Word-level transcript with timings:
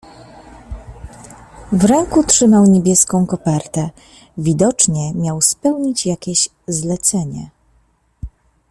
"W 1.71 1.83
ręku 1.83 2.23
trzymał 2.23 2.63
niebieską 2.69 3.25
kopertę, 3.25 3.89
widocznie 4.37 5.13
miał 5.15 5.41
spełnić 5.41 6.05
jakieś 6.05 6.49
zlecenie." 6.67 7.49